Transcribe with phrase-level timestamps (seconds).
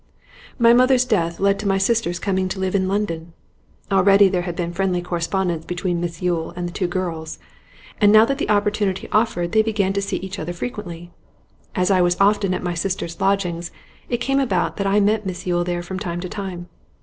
[0.57, 3.33] 'My mother's death led to my sisters' coming to live in London.
[3.91, 7.37] Already there had been friendly correspondence between Miss Yule and the two girls,
[7.99, 11.11] and now that the opportunity offered they began to see each other frequently.
[11.75, 13.69] As I was often at my sisters' lodgings
[14.09, 16.67] it came about that I met Miss Yule there from time to time.